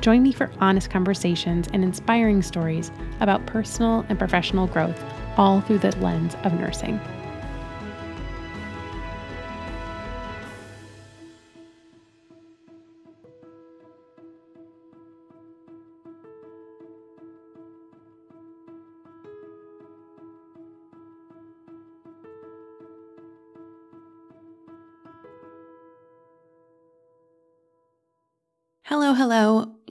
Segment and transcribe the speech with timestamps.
[0.00, 2.90] Join me for honest conversations and inspiring stories
[3.20, 5.02] about personal and professional growth,
[5.36, 6.98] all through the lens of nursing.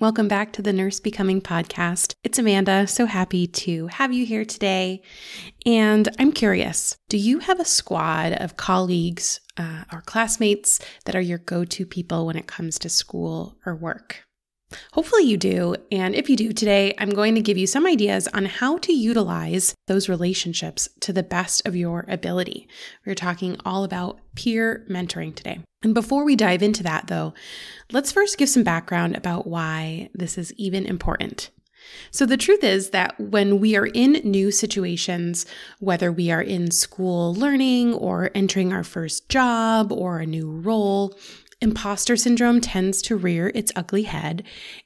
[0.09, 2.15] Welcome back to the Nurse Becoming podcast.
[2.23, 2.87] It's Amanda.
[2.87, 5.03] So happy to have you here today.
[5.67, 11.21] And I'm curious do you have a squad of colleagues uh, or classmates that are
[11.21, 14.23] your go to people when it comes to school or work?
[14.93, 15.75] Hopefully, you do.
[15.91, 18.93] And if you do, today I'm going to give you some ideas on how to
[18.93, 22.67] utilize those relationships to the best of your ability.
[23.05, 25.59] We're talking all about peer mentoring today.
[25.81, 27.33] And before we dive into that, though,
[27.91, 31.49] let's first give some background about why this is even important.
[32.11, 35.45] So, the truth is that when we are in new situations,
[35.79, 41.17] whether we are in school learning or entering our first job or a new role,
[41.61, 44.43] imposter syndrome tends to rear its ugly head.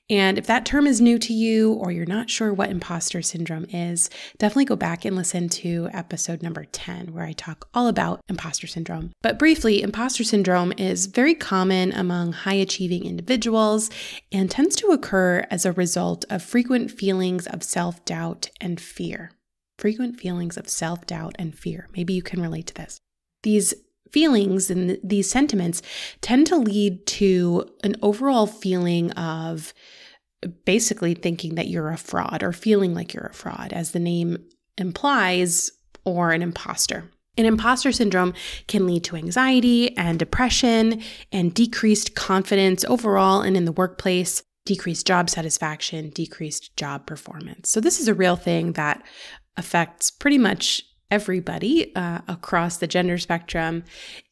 [0.09, 3.65] And if that term is new to you or you're not sure what imposter syndrome
[3.69, 8.21] is, definitely go back and listen to episode number 10, where I talk all about
[8.27, 9.11] imposter syndrome.
[9.21, 13.89] But briefly, imposter syndrome is very common among high achieving individuals
[14.31, 19.31] and tends to occur as a result of frequent feelings of self doubt and fear.
[19.77, 21.87] Frequent feelings of self doubt and fear.
[21.95, 22.99] Maybe you can relate to this.
[23.43, 23.73] These
[24.11, 25.81] feelings and these sentiments
[26.21, 29.73] tend to lead to an overall feeling of
[30.65, 34.37] basically thinking that you're a fraud or feeling like you're a fraud, as the name
[34.77, 35.71] implies,
[36.05, 37.09] or an imposter.
[37.37, 38.33] An imposter syndrome
[38.67, 45.07] can lead to anxiety and depression and decreased confidence overall and in the workplace, decreased
[45.07, 47.69] job satisfaction, decreased job performance.
[47.69, 49.03] So, this is a real thing that
[49.57, 53.83] affects pretty much everybody uh, across the gender spectrum.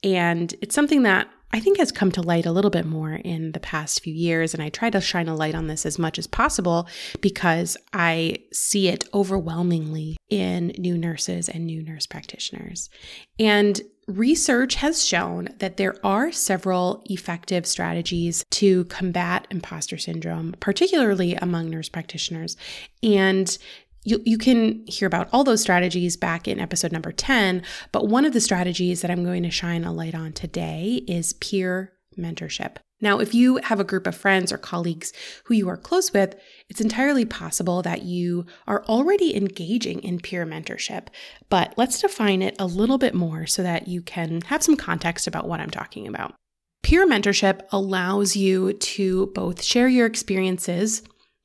[0.03, 3.51] And it's something that I think has come to light a little bit more in
[3.51, 4.55] the past few years.
[4.55, 6.87] And I try to shine a light on this as much as possible
[7.19, 12.89] because I see it overwhelmingly in new nurses and new nurse practitioners.
[13.37, 21.35] And research has shown that there are several effective strategies to combat imposter syndrome, particularly
[21.35, 22.57] among nurse practitioners.
[23.03, 23.55] And
[24.03, 28.25] you, you can hear about all those strategies back in episode number 10, but one
[28.25, 32.77] of the strategies that I'm going to shine a light on today is peer mentorship.
[32.99, 35.11] Now, if you have a group of friends or colleagues
[35.45, 36.35] who you are close with,
[36.69, 41.07] it's entirely possible that you are already engaging in peer mentorship.
[41.49, 45.25] But let's define it a little bit more so that you can have some context
[45.25, 46.35] about what I'm talking about.
[46.83, 51.01] Peer mentorship allows you to both share your experiences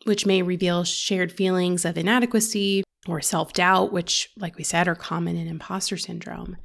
[0.06, 4.94] which may reveal shared feelings of inadequacy or self doubt, which, like we said, are
[4.94, 6.56] common in imposter syndrome.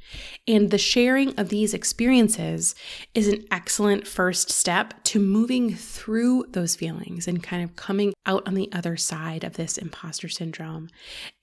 [0.47, 2.75] And the sharing of these experiences
[3.13, 8.47] is an excellent first step to moving through those feelings and kind of coming out
[8.47, 10.87] on the other side of this imposter syndrome.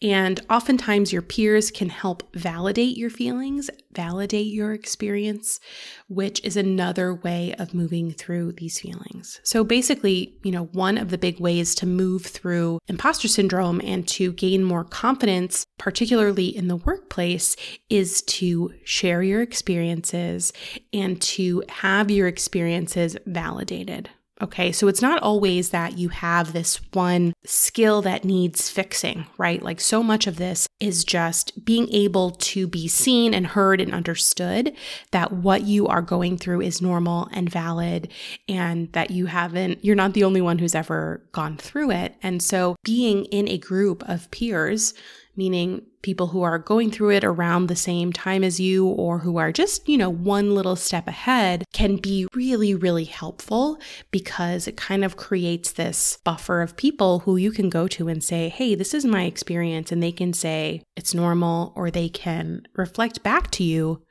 [0.00, 5.60] And oftentimes, your peers can help validate your feelings, validate your experience,
[6.08, 9.38] which is another way of moving through these feelings.
[9.42, 14.08] So, basically, you know, one of the big ways to move through imposter syndrome and
[14.08, 17.56] to gain more confidence, particularly in the workplace,
[17.88, 20.52] is to share your experiences
[20.92, 24.10] and to have your experiences validated.
[24.40, 29.60] Okay, so it's not always that you have this one skill that needs fixing, right?
[29.60, 33.92] Like so much of this is just being able to be seen and heard and
[33.92, 34.76] understood
[35.10, 38.12] that what you are going through is normal and valid
[38.48, 42.14] and that you haven't, you're not the only one who's ever gone through it.
[42.22, 44.94] And so being in a group of peers
[45.38, 49.36] meaning people who are going through it around the same time as you or who
[49.38, 53.78] are just, you know, one little step ahead can be really, really helpful
[54.10, 58.22] because it kind of creates this buffer of people who you can go to and
[58.22, 59.92] say, hey, this is my experience.
[59.92, 64.02] And they can say it's normal or they can reflect back to you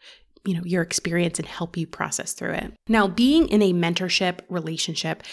[0.47, 2.73] you know your experience and help you process through it.
[2.87, 5.23] Now, being in a mentorship relationship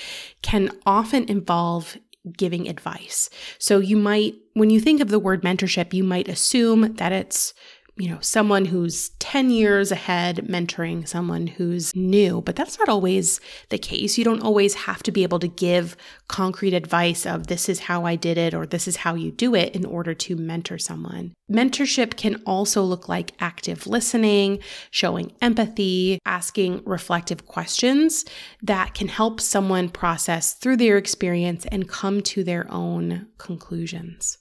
[0.42, 1.96] can often involve
[2.36, 3.28] giving advice.
[3.58, 7.54] So you might, when you think of the word mentorship, you might assume that it's
[7.96, 13.40] you know, someone who's 10 years ahead mentoring someone who's new, but that's not always
[13.68, 14.18] the case.
[14.18, 15.96] You don't always have to be able to give
[16.26, 19.54] concrete advice of this is how I did it or this is how you do
[19.54, 21.34] it in order to mentor someone.
[21.50, 24.58] Mentorship can also look like active listening,
[24.90, 28.24] showing empathy, asking reflective questions
[28.60, 34.38] that can help someone process through their experience and come to their own conclusions.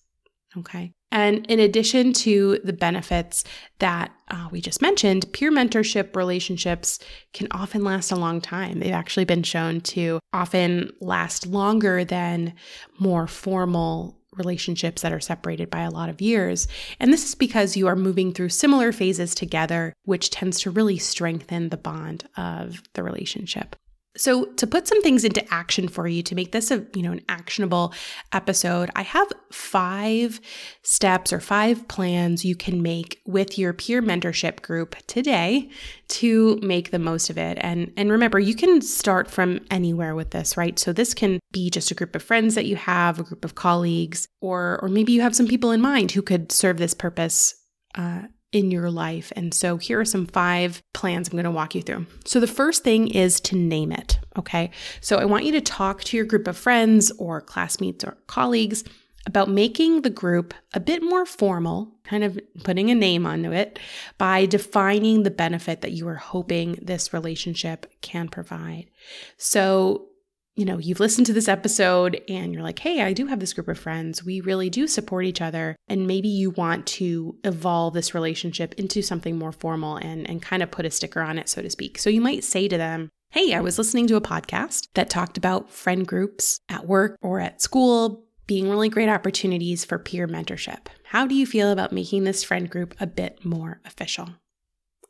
[0.57, 0.93] Okay.
[1.11, 3.43] And in addition to the benefits
[3.79, 6.97] that uh, we just mentioned, peer mentorship relationships
[7.33, 8.79] can often last a long time.
[8.79, 12.53] They've actually been shown to often last longer than
[12.99, 16.67] more formal relationships that are separated by a lot of years.
[16.99, 20.97] And this is because you are moving through similar phases together, which tends to really
[20.97, 23.75] strengthen the bond of the relationship.
[24.15, 27.11] So to put some things into action for you to make this a, you know,
[27.11, 27.93] an actionable
[28.31, 30.39] episode, I have 5
[30.83, 35.69] steps or 5 plans you can make with your peer mentorship group today
[36.09, 37.57] to make the most of it.
[37.61, 40.77] And and remember, you can start from anywhere with this, right?
[40.77, 43.55] So this can be just a group of friends that you have, a group of
[43.55, 47.55] colleagues, or or maybe you have some people in mind who could serve this purpose
[47.95, 49.33] uh, in your life.
[49.35, 52.05] And so here are some five plans I'm going to walk you through.
[52.25, 54.19] So the first thing is to name it.
[54.37, 54.71] Okay.
[55.01, 58.83] So I want you to talk to your group of friends or classmates or colleagues
[59.25, 63.79] about making the group a bit more formal, kind of putting a name onto it
[64.17, 68.85] by defining the benefit that you are hoping this relationship can provide.
[69.37, 70.09] So
[70.55, 73.53] you know, you've listened to this episode and you're like, hey, I do have this
[73.53, 74.23] group of friends.
[74.23, 75.75] We really do support each other.
[75.87, 80.61] And maybe you want to evolve this relationship into something more formal and, and kind
[80.61, 81.97] of put a sticker on it, so to speak.
[81.97, 85.39] So you might say to them, Hey, I was listening to a podcast that talked
[85.39, 90.85] about friend groups at work or at school being really great opportunities for peer mentorship.
[91.05, 94.29] How do you feel about making this friend group a bit more official?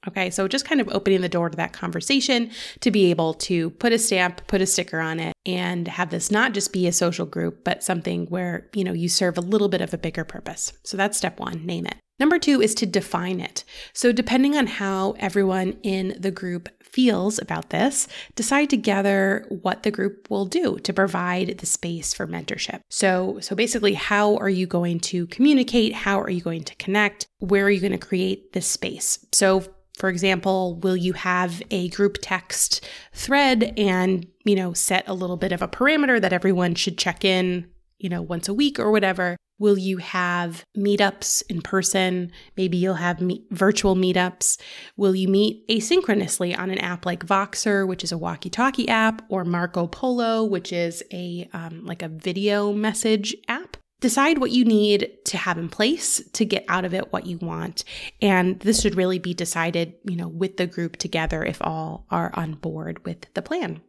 [0.08, 2.52] Okay, so just kind of opening the door to that conversation
[2.82, 6.30] to be able to put a stamp, put a sticker on it, and have this
[6.30, 9.70] not just be a social group, but something where, you know, you serve a little
[9.70, 10.74] bit of a bigger purpose.
[10.84, 11.96] So that's step one, name it.
[12.20, 13.64] Number two is to define it.
[13.92, 19.90] So, depending on how everyone in the group feels about this, decide together what the
[19.90, 22.82] group will do to provide the space for mentorship.
[22.90, 25.94] So, so basically, how are you going to communicate?
[25.94, 27.26] How are you going to connect?
[27.40, 29.26] Where are you going to create this space?
[29.34, 29.64] So,
[30.04, 35.38] for example, will you have a group text thread and, you know, set a little
[35.38, 37.70] bit of a parameter that everyone should check in,
[38.00, 39.38] you know, once a week or whatever?
[39.60, 42.34] Will you have meetups in person?
[42.58, 44.60] Maybe you'll have virtual meetups.
[44.98, 49.46] Will you meet asynchronously on an app like Voxer, which is a walkie-talkie app, or
[49.46, 53.62] Marco Polo, which is a um, like a video message app?
[54.04, 57.38] Decide what you need to have in place to get out of it what you
[57.38, 57.86] want.
[58.22, 62.30] And this should really be decided, you know, with the group together if all are
[62.36, 63.82] on board with the plan.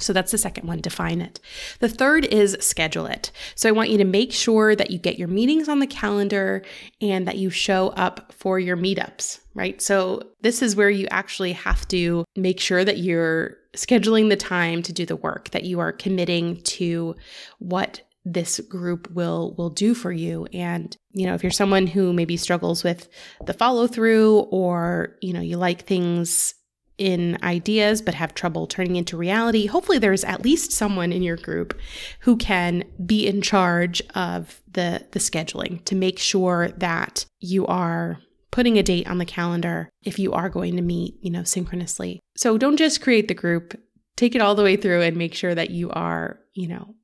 [0.00, 1.40] So that's the second one, define it.
[1.80, 3.30] The third is schedule it.
[3.54, 6.62] So I want you to make sure that you get your meetings on the calendar
[7.02, 9.82] and that you show up for your meetups, right?
[9.82, 14.82] So this is where you actually have to make sure that you're scheduling the time
[14.84, 17.14] to do the work, that you are committing to
[17.58, 20.46] what this group will will do for you.
[20.52, 23.08] And you know if you're someone who maybe struggles with
[23.46, 26.54] the follow through or you know you like things
[26.96, 31.36] in ideas but have trouble turning into reality hopefully there's at least someone in your
[31.36, 31.78] group
[32.20, 38.18] who can be in charge of the the scheduling to make sure that you are
[38.50, 42.20] putting a date on the calendar if you are going to meet you know synchronously.
[42.36, 43.78] So don't just create the group.
[44.16, 46.94] Take it all the way through and make sure that you are you know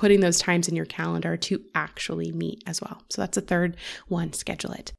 [0.00, 3.02] putting those times in your calendar to actually meet as well.
[3.10, 3.76] So that's the third
[4.08, 4.94] one, schedule it.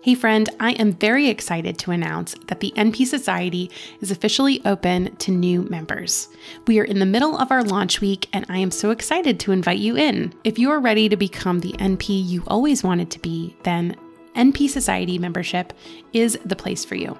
[0.00, 3.68] Hey, friend, I am very excited to announce that the NP Society
[4.00, 6.28] is officially open to new members.
[6.68, 9.50] We are in the middle of our launch week, and I am so excited to
[9.50, 10.32] invite you in.
[10.44, 13.96] If you are ready to become the NP you always wanted to be, then
[14.36, 15.72] NP Society membership
[16.12, 17.18] is the place for you.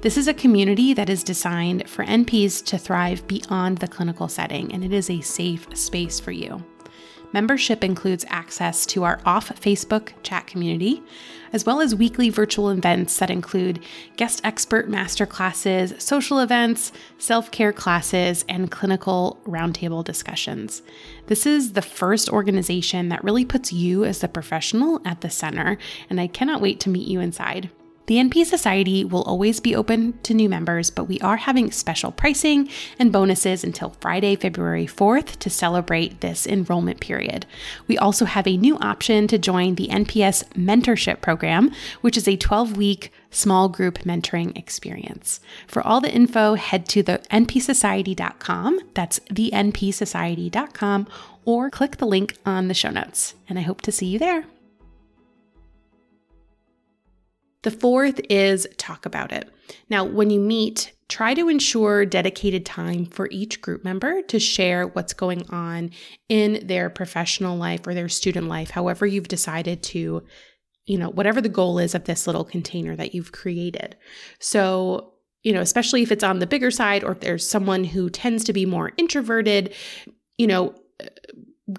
[0.00, 4.72] This is a community that is designed for NPs to thrive beyond the clinical setting,
[4.72, 6.64] and it is a safe space for you.
[7.32, 11.02] Membership includes access to our off Facebook chat community,
[11.52, 13.80] as well as weekly virtual events that include
[14.16, 20.82] guest expert masterclasses, social events, self care classes, and clinical roundtable discussions.
[21.26, 25.76] This is the first organization that really puts you as the professional at the center,
[26.08, 27.70] and I cannot wait to meet you inside.
[28.08, 32.10] The NP Society will always be open to new members, but we are having special
[32.10, 37.44] pricing and bonuses until Friday, February 4th to celebrate this enrollment period.
[37.86, 42.38] We also have a new option to join the NPS Mentorship Program, which is a
[42.38, 45.40] 12 week small group mentoring experience.
[45.66, 48.80] For all the info, head to the npsociety.com.
[48.94, 51.08] That's the npsociety.com
[51.44, 53.34] or click the link on the show notes.
[53.50, 54.46] And I hope to see you there.
[57.62, 59.50] The fourth is talk about it.
[59.90, 64.86] Now, when you meet, try to ensure dedicated time for each group member to share
[64.86, 65.90] what's going on
[66.28, 70.22] in their professional life or their student life, however, you've decided to,
[70.86, 73.96] you know, whatever the goal is of this little container that you've created.
[74.38, 78.10] So, you know, especially if it's on the bigger side or if there's someone who
[78.10, 79.74] tends to be more introverted,
[80.36, 81.06] you know, uh,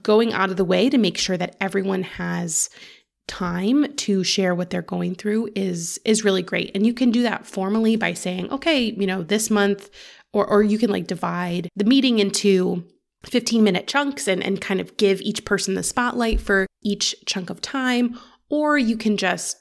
[0.04, 2.70] going out of the way to make sure that everyone has
[3.30, 6.72] time to share what they're going through is is really great.
[6.76, 9.90] And you can do that formally by saying okay you know this month
[10.34, 12.84] or or you can like divide the meeting into
[13.24, 17.50] 15 minute chunks and and kind of give each person the spotlight for each chunk
[17.50, 18.20] of time.
[18.50, 19.58] Or you can just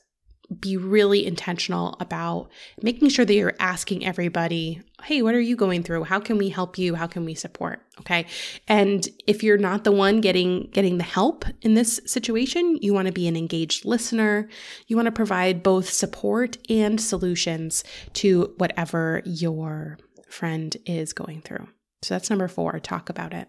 [0.60, 2.48] be really intentional about
[2.80, 6.04] making sure that you're asking everybody, hey, what are you going through?
[6.04, 6.94] How can we help you?
[6.94, 7.82] How can we support?
[8.00, 8.26] Okay.
[8.66, 13.06] And if you're not the one getting getting the help in this situation, you want
[13.06, 14.48] to be an engaged listener.
[14.86, 19.98] You want to provide both support and solutions to whatever your
[20.30, 21.68] friend is going through.
[22.02, 23.48] So that's number four, talk about it.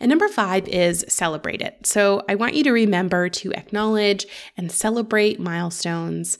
[0.00, 1.86] And number five is celebrate it.
[1.86, 6.38] So I want you to remember to acknowledge and celebrate milestones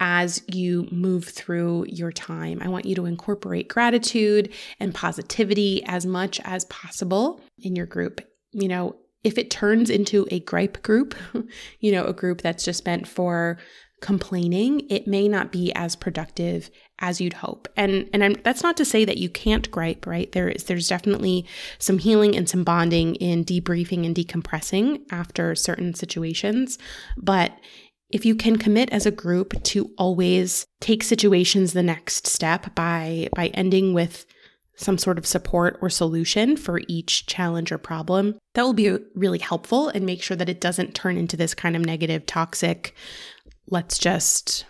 [0.00, 2.60] as you move through your time.
[2.62, 8.20] I want you to incorporate gratitude and positivity as much as possible in your group.
[8.52, 11.14] You know, if it turns into a gripe group,
[11.80, 13.58] you know, a group that's just meant for
[14.00, 17.68] complaining, it may not be as productive as you'd hope.
[17.76, 20.30] And and I'm, that's not to say that you can't gripe, right?
[20.32, 21.46] There is there's definitely
[21.78, 26.78] some healing and some bonding in debriefing and decompressing after certain situations,
[27.16, 27.52] but
[28.10, 33.28] if you can commit as a group to always take situations the next step by
[33.34, 34.26] by ending with
[34.76, 39.38] some sort of support or solution for each challenge or problem, that will be really
[39.38, 42.94] helpful and make sure that it doesn't turn into this kind of negative, toxic,
[43.68, 44.66] let's just,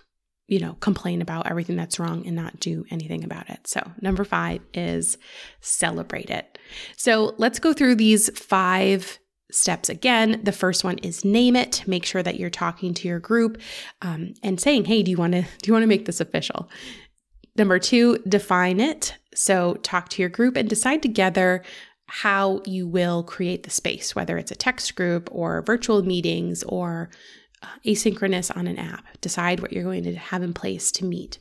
[0.48, 3.66] you know, complain about everything that's wrong and not do anything about it.
[3.66, 5.18] So, number five is
[5.60, 6.58] celebrate it.
[6.96, 9.18] So, let's go through these five
[9.50, 10.40] steps again.
[10.42, 11.84] The first one is name it.
[11.86, 13.60] Make sure that you're talking to your group
[14.02, 16.68] um, and saying, "Hey, do you want to do you want to make this official?"
[17.56, 19.14] Number two, define it.
[19.34, 21.62] So, talk to your group and decide together
[22.08, 27.10] how you will create the space, whether it's a text group or virtual meetings or
[27.84, 29.04] asynchronous on an app.
[29.20, 31.38] Decide what you're going to have in place to meet.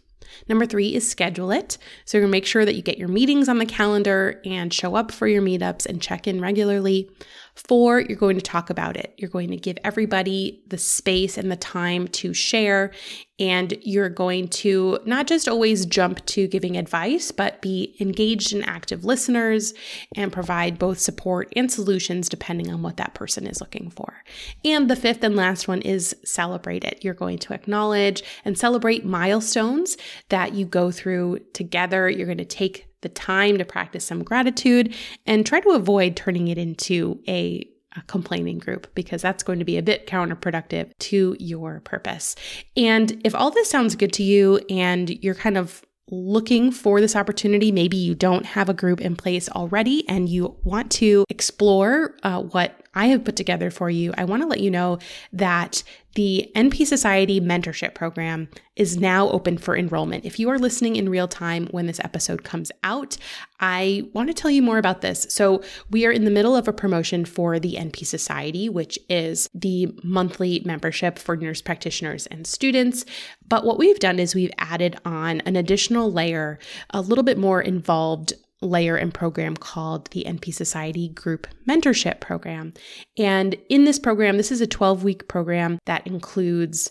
[0.48, 1.78] Number three is schedule it.
[2.06, 4.74] So you're going to make sure that you get your meetings on the calendar and
[4.74, 7.10] show up for your meetups and check in regularly.
[7.56, 9.14] Four, you're going to talk about it.
[9.18, 12.92] You're going to give everybody the space and the time to share.
[13.40, 18.66] And you're going to not just always jump to giving advice, but be engaged and
[18.68, 19.74] active listeners
[20.16, 24.24] and provide both support and solutions depending on what that person is looking for.
[24.64, 27.04] And the fifth and last one is celebrate it.
[27.04, 29.98] You're going to acknowledge and celebrate milestones
[30.30, 32.10] that you go through together.
[32.10, 34.96] You're going to take the time to practice some gratitude
[35.28, 37.64] and try to avoid turning it into a,
[37.96, 42.36] a complaining group because that's going to be a bit counterproductive to your purpose.
[42.76, 47.16] And if all this sounds good to you and you're kind of looking for this
[47.16, 52.16] opportunity, maybe you don't have a group in place already and you want to explore
[52.24, 55.00] uh, what I have put together for you, I want to let you know
[55.34, 55.84] that
[56.16, 58.48] the NP Society Mentorship Program
[58.78, 60.24] is now open for enrollment.
[60.24, 63.18] If you are listening in real time when this episode comes out,
[63.60, 65.28] I want to tell you more about this.
[65.30, 69.50] So, we are in the middle of a promotion for the NP Society, which is
[69.54, 73.06] the monthly membership for nurse practitioners and students.
[73.48, 76.60] But what we've done is we've added on an additional layer,
[76.92, 82.74] a little bit more involved layer and program called the NP Society Group Mentorship Program.
[83.18, 86.90] And in this program, this is a 12 week program that includes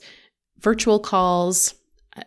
[0.60, 1.74] virtual calls,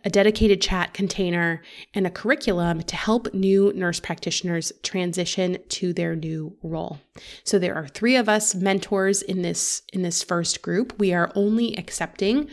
[0.03, 1.61] a dedicated chat container,
[1.93, 6.99] and a curriculum to help new nurse practitioners transition to their new role.
[7.45, 10.99] So there are 3 of us mentors in this in this first group.
[10.99, 12.49] We are only accepting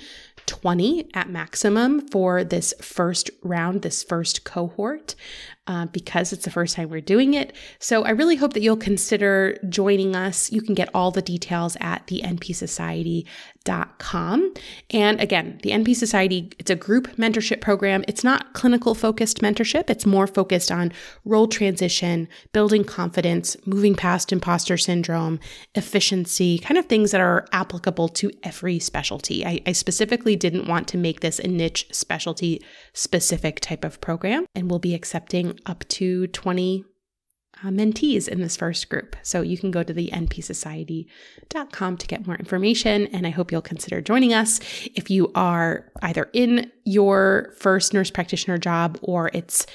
[0.47, 5.15] 20 at maximum for this first round, this first cohort,
[5.67, 7.55] uh, because it's the first time we're doing it.
[7.79, 10.53] So I really hope that you'll consider joining us.
[10.53, 13.31] You can get all the details at the NP com.
[14.91, 18.05] And again, the NP Society, it's a group mentorship program.
[18.07, 20.93] It's not clinical focused mentorship, it's more focused on
[21.25, 25.41] role transition, building confidence, moving past imposter syndrome,
[25.75, 29.45] efficiency, kind of things that are applicable to every specialty.
[29.45, 34.47] I, I specifically didn't want to make this a niche specialty specific type of program,
[34.55, 36.85] and we'll be accepting up to 20
[37.63, 39.17] uh, mentees in this first group.
[39.23, 43.07] So you can go to the npsociety.com to get more information.
[43.09, 44.61] And I hope you'll consider joining us
[44.95, 49.67] if you are either in your first nurse practitioner job or it's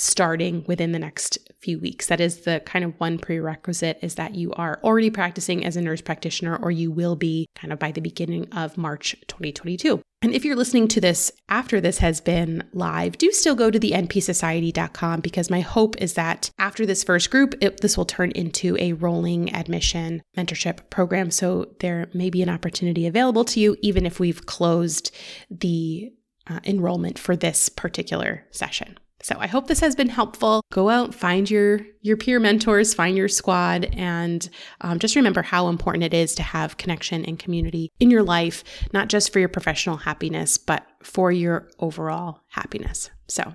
[0.00, 2.06] starting within the next few weeks.
[2.06, 5.80] That is the kind of one prerequisite is that you are already practicing as a
[5.80, 10.00] nurse practitioner or you will be kind of by the beginning of March 2022.
[10.22, 13.78] And if you're listening to this after this has been live, do still go to
[13.78, 18.30] the npsociety.com because my hope is that after this first group, it, this will turn
[18.32, 21.30] into a rolling admission mentorship program.
[21.30, 25.10] So there may be an opportunity available to you, even if we've closed
[25.50, 26.12] the
[26.46, 28.98] uh, enrollment for this particular session.
[29.22, 30.62] So I hope this has been helpful.
[30.72, 34.48] Go out, find your your peer mentors, find your squad, and
[34.80, 38.64] um, just remember how important it is to have connection and community in your life,
[38.92, 43.10] not just for your professional happiness, but for your overall happiness.
[43.28, 43.54] So,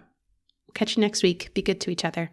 [0.74, 1.53] catch you next week.
[1.53, 2.31] Be good to each other.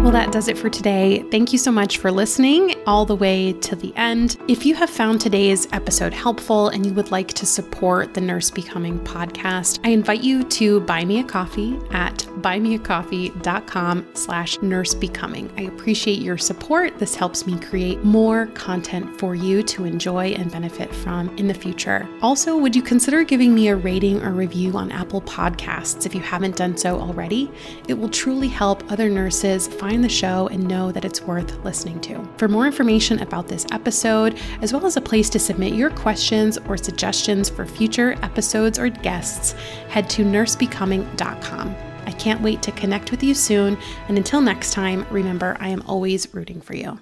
[0.00, 1.22] Well, that does it for today.
[1.30, 4.38] Thank you so much for listening all the way to the end.
[4.48, 8.50] If you have found today's episode helpful and you would like to support the Nurse
[8.50, 15.50] Becoming podcast, I invite you to buy me a coffee at buymeacoffee.com slash nursebecoming.
[15.58, 16.98] I appreciate your support.
[16.98, 21.52] This helps me create more content for you to enjoy and benefit from in the
[21.52, 22.08] future.
[22.22, 26.22] Also, would you consider giving me a rating or review on Apple Podcasts if you
[26.22, 27.50] haven't done so already?
[27.86, 31.64] It will truly help other nurses find find the show and know that it's worth
[31.64, 32.24] listening to.
[32.36, 36.58] For more information about this episode, as well as a place to submit your questions
[36.68, 39.52] or suggestions for future episodes or guests,
[39.88, 41.74] head to nursebecoming.com.
[42.06, 45.82] I can't wait to connect with you soon, and until next time, remember I am
[45.88, 47.00] always rooting for you.